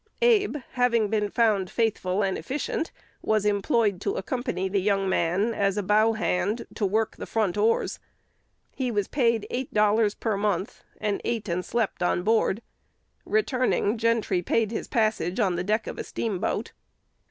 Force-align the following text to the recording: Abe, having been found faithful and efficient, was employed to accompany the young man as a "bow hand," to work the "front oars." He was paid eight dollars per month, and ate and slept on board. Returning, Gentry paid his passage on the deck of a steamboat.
Abe, 0.23 0.57
having 0.71 1.09
been 1.09 1.29
found 1.29 1.69
faithful 1.69 2.23
and 2.23 2.35
efficient, 2.35 2.91
was 3.21 3.45
employed 3.45 4.01
to 4.01 4.15
accompany 4.15 4.67
the 4.67 4.81
young 4.81 5.07
man 5.07 5.53
as 5.53 5.77
a 5.77 5.83
"bow 5.83 6.13
hand," 6.13 6.65
to 6.73 6.87
work 6.87 7.17
the 7.17 7.27
"front 7.27 7.55
oars." 7.55 7.99
He 8.75 8.89
was 8.89 9.07
paid 9.07 9.45
eight 9.51 9.71
dollars 9.71 10.15
per 10.15 10.35
month, 10.37 10.83
and 10.99 11.21
ate 11.23 11.47
and 11.47 11.63
slept 11.63 12.01
on 12.01 12.23
board. 12.23 12.63
Returning, 13.25 13.99
Gentry 13.99 14.41
paid 14.41 14.71
his 14.71 14.87
passage 14.87 15.39
on 15.39 15.55
the 15.55 15.63
deck 15.63 15.85
of 15.85 15.99
a 15.99 16.03
steamboat. 16.03 16.71